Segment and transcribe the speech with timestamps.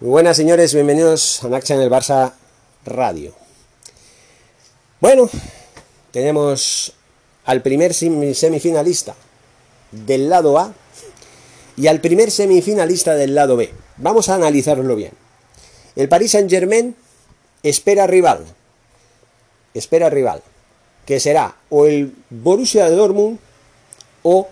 [0.00, 2.32] Muy buenas señores, bienvenidos a Naxa en el Barça
[2.86, 3.34] Radio.
[4.98, 5.28] Bueno,
[6.10, 6.94] tenemos
[7.44, 9.14] al primer semifinalista
[9.90, 10.72] del lado A
[11.76, 13.74] y al primer semifinalista del lado B.
[13.98, 15.12] Vamos a analizarlo bien.
[15.96, 16.96] El Paris Saint Germain
[17.62, 18.46] espera rival.
[19.74, 20.42] Espera rival.
[21.04, 23.38] Que será o el Borussia Dortmund
[24.22, 24.48] o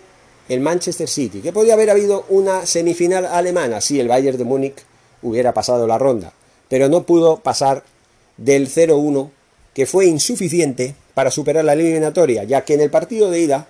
[0.47, 1.41] el Manchester City.
[1.41, 4.88] Que podría haber habido una semifinal alemana si el Bayern de Múnich
[5.21, 6.33] hubiera pasado la ronda.
[6.67, 7.83] Pero no pudo pasar
[8.37, 9.29] del 0-1,
[9.73, 13.67] que fue insuficiente para superar la eliminatoria, ya que en el partido de ida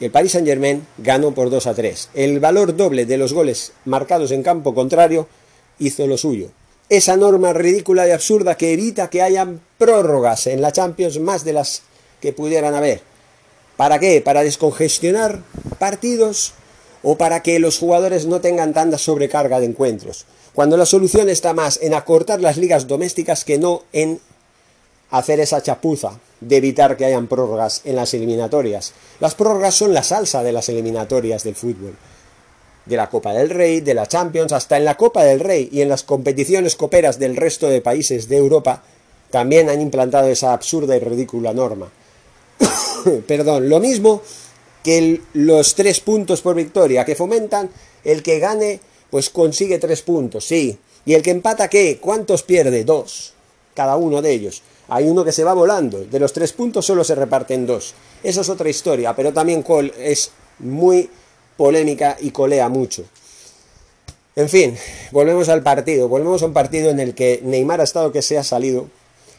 [0.00, 2.10] el Paris Saint Germain ganó por 2 a 3.
[2.14, 5.26] El valor doble de los goles marcados en campo contrario
[5.78, 6.50] hizo lo suyo.
[6.88, 11.52] Esa norma ridícula y absurda que evita que hayan prórrogas en la Champions más de
[11.52, 11.82] las
[12.20, 13.00] que pudieran haber.
[13.76, 14.20] ¿Para qué?
[14.20, 15.42] Para descongestionar
[15.78, 16.54] partidos
[17.02, 20.26] o para que los jugadores no tengan tanta sobrecarga de encuentros.
[20.54, 24.20] Cuando la solución está más en acortar las ligas domésticas que no en
[25.10, 28.92] hacer esa chapuza de evitar que hayan prórrogas en las eliminatorias.
[29.20, 31.96] Las prórrogas son la salsa de las eliminatorias del fútbol.
[32.86, 35.82] De la Copa del Rey, de la Champions, hasta en la Copa del Rey y
[35.82, 38.82] en las competiciones coperas del resto de países de Europa,
[39.30, 41.88] también han implantado esa absurda y ridícula norma.
[43.26, 44.22] Perdón, lo mismo
[44.82, 47.70] que los tres puntos por victoria, que fomentan
[48.04, 50.78] el que gane, pues consigue tres puntos, sí.
[51.04, 51.98] ¿Y el que empata qué?
[52.00, 52.84] ¿Cuántos pierde?
[52.84, 53.32] Dos,
[53.74, 56.04] cada uno de ellos hay uno que se va volando.
[56.04, 57.94] De los tres puntos solo se reparten dos.
[58.22, 59.64] Eso es otra historia, pero también
[59.98, 61.08] es muy
[61.56, 63.04] polémica y colea mucho.
[64.34, 64.76] En fin,
[65.12, 66.08] volvemos al partido.
[66.08, 68.88] Volvemos a un partido en el que Neymar ha estado que se ha salido,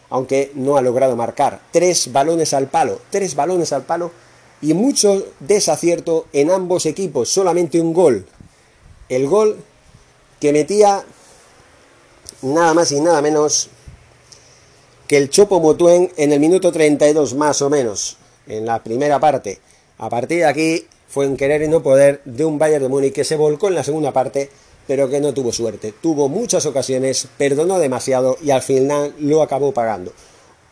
[0.10, 1.62] aunque no ha logrado marcar.
[1.72, 4.12] Tres balones al palo, tres balones al palo
[4.62, 7.30] y mucho desacierto en ambos equipos.
[7.30, 8.26] Solamente un gol.
[9.08, 9.58] El gol
[10.40, 11.04] que metía
[12.42, 13.70] nada más y nada menos
[15.08, 18.18] que el Chopo Motuen en el minuto 32 más o menos,
[18.48, 19.60] en la primera parte.
[19.98, 23.14] A partir de aquí fue en querer y no poder de un Bayern de Múnich
[23.14, 24.52] que se volcó en la segunda parte,
[24.88, 25.94] pero que no tuvo suerte.
[26.00, 30.14] Tuvo muchas ocasiones, perdonó demasiado y al final lo acabó pagando.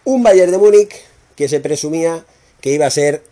[0.06, 0.95] Un Bayern de Múnich
[1.35, 2.23] que se presumía
[2.61, 3.23] que iba a ser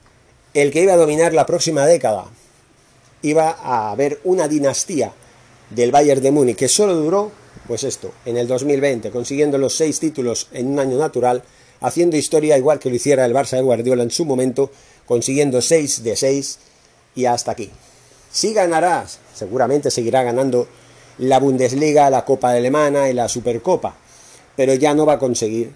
[0.55, 2.25] el que iba a dominar la próxima década.
[3.21, 5.11] Iba a haber una dinastía
[5.69, 7.31] del Bayern de Múnich que solo duró
[7.67, 11.43] pues esto, en el 2020, consiguiendo los seis títulos en un año natural,
[11.81, 14.71] haciendo historia igual que lo hiciera el Barça de Guardiola en su momento,
[15.05, 16.59] consiguiendo seis de seis
[17.15, 17.69] y hasta aquí.
[18.31, 20.67] Si ganará, seguramente seguirá ganando
[21.17, 23.95] la Bundesliga, la Copa Alemana y la Supercopa,
[24.55, 25.73] pero ya no va a conseguir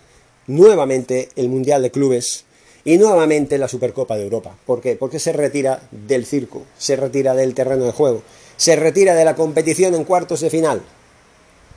[0.47, 2.45] nuevamente el Mundial de Clubes
[2.85, 4.55] y nuevamente la Supercopa de Europa.
[4.65, 4.95] ¿Por qué?
[4.95, 8.23] Porque se retira del circo, se retira del terreno de juego,
[8.57, 10.81] se retira de la competición en cuartos de final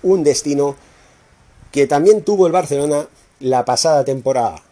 [0.02, 0.76] un destino
[1.70, 3.08] que también tuvo el Barcelona
[3.40, 4.62] la pasada temporada,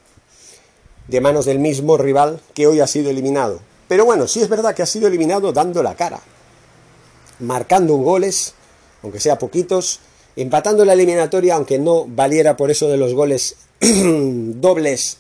[1.09, 3.61] de manos del mismo rival que hoy ha sido eliminado.
[3.89, 6.21] Pero bueno, sí es verdad que ha sido eliminado dando la cara,
[7.41, 8.55] marcando goles,
[9.03, 10.01] aunque sea poquitos,
[10.37, 15.19] empatando la eliminatoria, aunque no valiera por eso de los goles dobles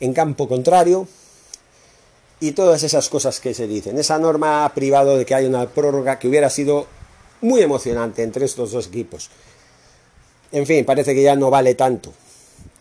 [0.00, 1.08] en campo contrario,
[2.40, 3.98] y todas esas cosas que se dicen.
[3.98, 6.86] Esa norma privado de que hay una prórroga que hubiera sido
[7.40, 9.30] muy emocionante entre estos dos equipos.
[10.52, 12.12] En fin, parece que ya no vale tanto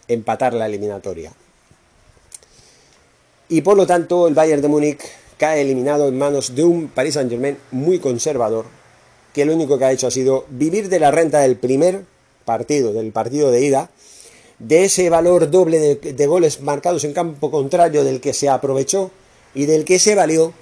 [0.08, 1.32] empatar la eliminatoria.
[3.48, 5.02] Y por lo tanto, el Bayern de Múnich
[5.38, 8.66] cae eliminado en manos de un Paris Saint-Germain muy conservador,
[9.34, 12.04] que lo único que ha hecho ha sido vivir de la renta del primer
[12.46, 13.90] partido, del partido de ida,
[14.60, 19.12] de ese valor doble de, goles marcados en campo contrario del que se aprovechó
[19.54, 20.54] y del que se valió,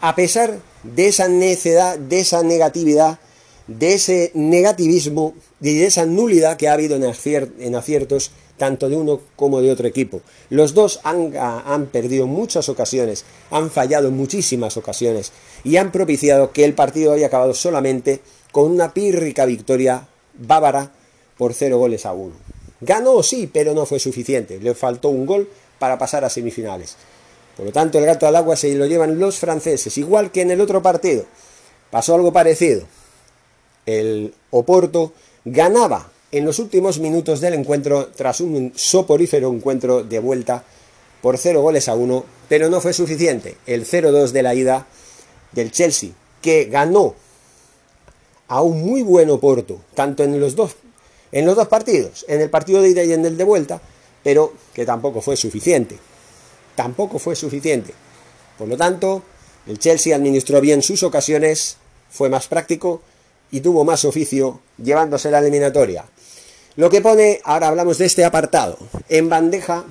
[0.00, 3.18] a pesar de esa necedad, de esa negatividad
[3.66, 9.20] de ese negativismo y de esa nulidad que ha habido en, aciertos tanto de uno
[9.34, 10.22] como de otro equipo.
[10.50, 15.32] Los dos han, han perdido muchas ocasiones, han fallado muchísimas ocasiones
[15.64, 18.20] y han propiciado que el partido haya acabado solamente
[18.52, 20.08] con una pírrica victoria
[20.38, 20.92] bávara
[21.36, 22.45] por cero goles a uno.
[22.80, 24.58] Ganó, sí, pero no fue suficiente.
[24.60, 26.96] Le faltó un gol para pasar a semifinales.
[27.56, 30.50] Por lo tanto, el gato al agua se lo llevan los franceses, igual que en
[30.50, 31.24] el otro partido.
[31.90, 32.86] Pasó algo parecido
[33.86, 35.12] el Oporto
[35.44, 40.64] ganaba en los últimos minutos del encuentro tras un soporífero encuentro de vuelta
[41.22, 43.56] por 0 goles a 1, pero no fue suficiente.
[43.66, 44.86] El 0-2 de la ida
[45.52, 46.10] del Chelsea,
[46.42, 47.14] que ganó
[48.48, 50.76] a un muy buen Oporto, tanto en los dos
[51.36, 53.78] en los dos partidos, en el partido de ida y en el de vuelta,
[54.24, 55.98] pero que tampoco fue suficiente.
[56.74, 57.92] Tampoco fue suficiente.
[58.56, 59.22] Por lo tanto,
[59.66, 61.76] el Chelsea administró bien sus ocasiones,
[62.08, 63.02] fue más práctico
[63.50, 66.06] y tuvo más oficio llevándose la eliminatoria.
[66.76, 68.78] Lo que pone, ahora hablamos de este apartado,
[69.10, 69.84] en bandeja,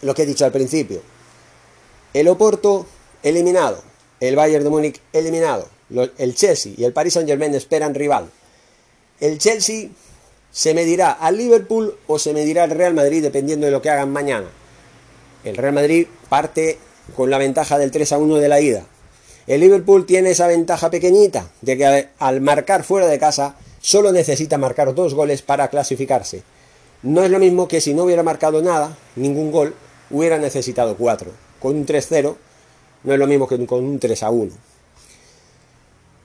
[0.00, 1.02] lo que he dicho al principio.
[2.14, 2.86] El Oporto
[3.22, 3.82] eliminado,
[4.20, 5.68] el Bayern de Múnich eliminado,
[6.16, 8.30] el Chelsea y el Paris Saint Germain esperan rival.
[9.20, 9.90] El Chelsea
[10.56, 14.10] se medirá al Liverpool o se medirá al Real Madrid dependiendo de lo que hagan
[14.10, 14.46] mañana.
[15.44, 16.78] El Real Madrid parte
[17.14, 18.86] con la ventaja del 3 a 1 de la ida.
[19.46, 24.56] El Liverpool tiene esa ventaja pequeñita de que al marcar fuera de casa solo necesita
[24.56, 26.42] marcar dos goles para clasificarse.
[27.02, 29.74] No es lo mismo que si no hubiera marcado nada, ningún gol,
[30.10, 31.32] hubiera necesitado cuatro.
[31.60, 32.34] Con un 3-0
[33.04, 34.52] no es lo mismo que con un 3 a 1.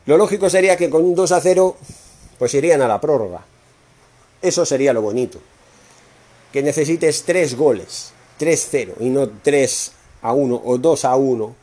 [0.06, 1.76] Lo lógico sería que con un 2 a 0
[2.40, 3.51] pues irían a la prórroga.
[4.42, 5.40] Eso sería lo bonito.
[6.52, 9.92] Que necesites tres goles, 3-0 y no 3
[10.22, 11.56] a 1 o 2 a 1.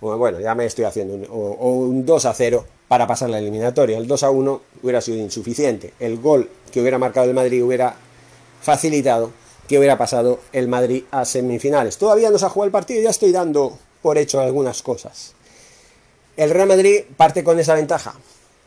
[0.00, 1.14] Bueno, ya me estoy haciendo.
[1.30, 3.98] o, un 2 a 0 para pasar la eliminatoria.
[3.98, 5.92] El 2 a 1 hubiera sido insuficiente.
[6.00, 7.94] El gol que hubiera marcado el Madrid hubiera
[8.62, 9.32] facilitado
[9.70, 11.96] que hubiera pasado el Madrid a semifinales.
[11.96, 15.34] Todavía no se ha jugado el partido, ya estoy dando por hecho algunas cosas.
[16.36, 18.14] El Real Madrid parte con esa ventaja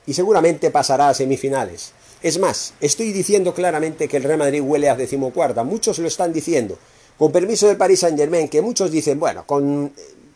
[0.06, 1.92] y seguramente pasará a semifinales.
[2.24, 5.66] Es más, estoy diciendo claramente que el Real Madrid huele a decimocuarta.
[5.66, 6.80] Muchos lo están diciendo.
[7.18, 9.92] Con permiso del Paris Saint Germain, que muchos dicen, bueno, con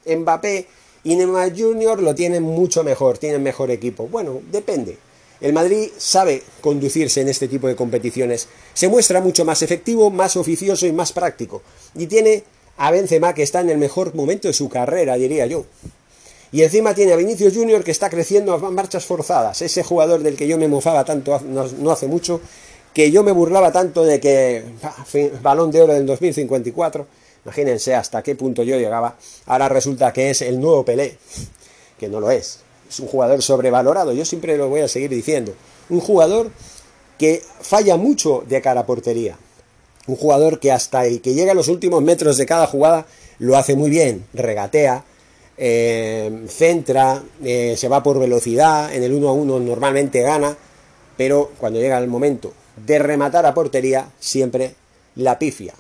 [0.05, 0.67] Mbappé
[1.05, 4.05] y Neymar Junior lo tienen mucho mejor, tienen mejor equipo.
[4.07, 4.97] Bueno, depende.
[5.39, 8.49] El Madrid sabe conducirse en este tipo de competiciones.
[8.73, 11.61] Se muestra mucho más efectivo, más oficioso y más práctico.
[11.95, 12.43] Y tiene
[12.75, 15.65] a Benzema que está en el mejor momento de su carrera, diría yo.
[16.51, 19.61] Y encima tiene a Vinicius Junior que está creciendo a marchas forzadas.
[19.61, 22.41] Ese jugador del que yo me mofaba tanto no hace mucho,
[22.93, 24.63] que yo me burlaba tanto de que
[25.41, 27.05] balón de oro del 2054
[27.47, 29.15] Imagínense hasta qué punto yo llegaba.
[29.45, 31.17] Ahora resulta que es el nuevo Pelé,
[31.97, 32.59] que no lo es.
[32.89, 35.53] Es un jugador sobrevalorado, yo siempre lo voy a seguir diciendo.
[35.89, 36.51] Un jugador
[37.17, 39.37] que falla mucho de cara a portería.
[40.07, 43.05] Un jugador que hasta el que llega a los últimos metros de cada jugada
[43.39, 44.25] lo hace muy bien.
[44.33, 45.05] Regatea,
[45.57, 50.55] eh, centra, eh, se va por velocidad, en el 1 a 1 normalmente gana,
[51.15, 52.53] pero cuando llega el momento
[52.85, 54.75] de rematar a portería, siempre
[55.15, 55.73] la pifia.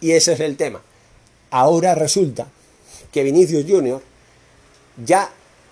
[0.00, 0.80] Y ese es el tema.
[1.50, 2.46] Ahora resulta
[3.12, 4.00] que Vinicius Junior
[5.04, 5.30] ya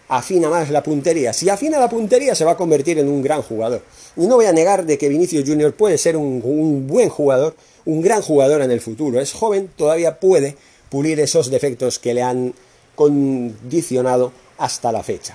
[0.08, 1.32] afina más la puntería.
[1.32, 3.82] Si afina la puntería se va a convertir en un gran jugador.
[4.16, 8.02] Y no voy a negar de que Vinicius Junior puede ser un, buen jugador, un
[8.02, 9.20] gran jugador en el futuro.
[9.20, 10.56] Es joven, todavía puede
[10.90, 12.54] pulir esos defectos que le han
[12.94, 15.34] condicionado hasta la fecha.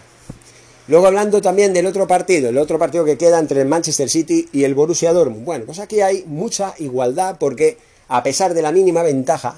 [0.87, 4.47] Luego hablando también del otro partido, el otro partido que queda entre el Manchester City
[4.53, 5.43] y el Borussia Dortmund.
[5.43, 7.77] Bueno, pues aquí hay mucha igualdad porque
[8.07, 9.55] a pesar de la mínima ventaja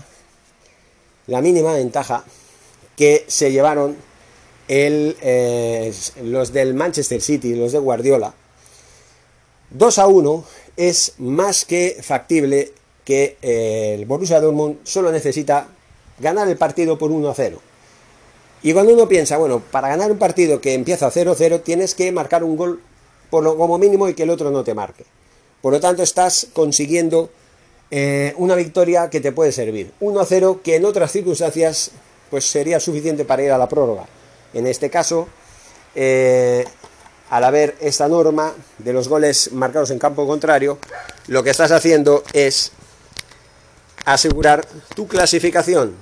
[1.30, 2.24] la mínima ventaja
[2.96, 3.96] que se llevaron
[4.68, 5.94] eh,
[6.24, 8.34] los del Manchester City, los de Guardiola.
[9.70, 10.46] 2 a 1
[10.76, 12.74] es más que factible
[13.06, 15.68] que eh, el Borussia Dortmund solo necesita
[16.20, 17.62] ganar el partido por 1 a 0.
[18.62, 22.44] Y cuando uno piensa, bueno, para ganar un partido que empieza 0-0 tienes que marcar
[22.44, 22.82] un gol
[23.30, 25.06] por lo, como mínimo y que el otro no te marque.
[25.62, 27.30] Por lo tanto, estás consiguiendo
[27.92, 29.92] eh, una victoria que te puede servir.
[30.00, 31.92] 1 a 0 que en otras circunstancias
[32.30, 34.06] pues sería suficiente para ir a la prórroga.
[34.54, 35.28] En este caso,
[35.96, 36.66] eh,
[37.30, 40.78] al haber esta norma de los goles marcados en campo contrario,
[41.28, 42.72] lo que estás haciendo es
[44.06, 45.96] asegurar tu clasificación,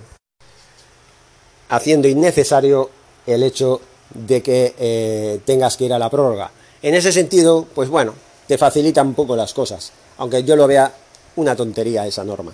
[1.69, 2.89] haciendo innecesario
[3.25, 3.81] el hecho
[4.13, 6.51] de que eh, tengas que ir a la prórroga.
[6.81, 8.13] En ese sentido, pues bueno,
[8.47, 10.91] te facilita un poco las cosas, aunque yo lo vea
[11.35, 12.53] una tontería esa norma.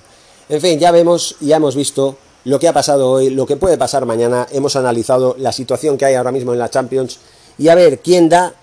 [0.49, 3.77] En fin, ya vemos, ya hemos visto lo que ha pasado hoy, lo que puede
[3.77, 7.19] pasar mañana, hemos analizado la situación que hay ahora mismo en la Champions
[7.57, 8.53] y a ver quién da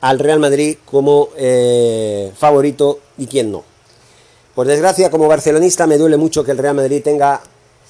[0.00, 3.64] al Real Madrid como eh, favorito y quién no.
[4.54, 7.40] Por desgracia, como barcelonista, me duele mucho que el Real Madrid tenga,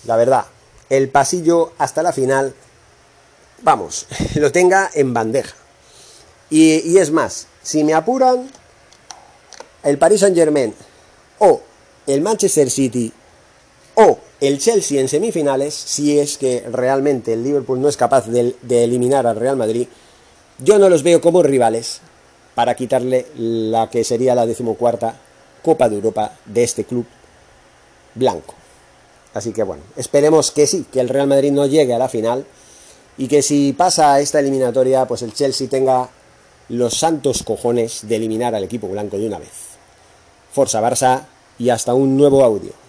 [0.06, 0.46] la verdad,
[0.90, 2.54] el pasillo hasta la final,
[3.62, 5.54] vamos, lo tenga en bandeja.
[6.50, 8.48] Y, es más, si me apuran,
[9.82, 10.74] el Paris Saint Germain
[11.38, 11.60] o
[12.06, 13.12] el Manchester City
[13.94, 18.54] o el Chelsea en semifinales, si es que realmente el Liverpool no es capaz de,
[18.68, 19.88] eliminar al Real Madrid,
[20.58, 22.00] yo no los veo como rivales
[22.54, 25.16] para quitarle la que sería la decimocuarta
[25.62, 27.06] Copa de Europa de este club
[28.14, 28.54] blanco.
[29.34, 32.46] Así que bueno, esperemos que sí, que el Real Madrid no llegue a la final
[33.18, 36.08] y que si pasa esta eliminatoria, pues el Chelsea tenga
[36.68, 39.50] los santos cojones de eliminar al equipo blanco de una vez.
[40.52, 41.24] Forza Barça
[41.58, 42.83] y hasta un nuevo audio.